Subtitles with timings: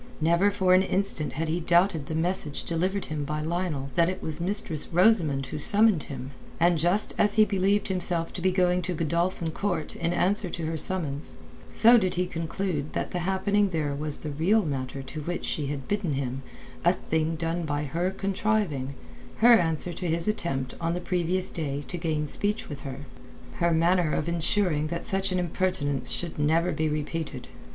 [0.19, 4.19] Never for an instant had he doubted the message delivered him by Lionel that it
[4.23, 6.31] was Mistress Rosamund who summoned him.
[6.59, 10.65] And just as he believed himself to be going to Godolphin Court in answer to
[10.65, 11.35] her summons,
[11.67, 15.67] so did he conclude that the happening there was the real matter to which she
[15.67, 16.41] had bidden him,
[16.83, 18.95] a thing done by her contriving,
[19.35, 23.01] her answer to his attempt on the previous day to gain speech with her,
[23.57, 27.47] her manner of ensuring that such an impertinence should never be repeated.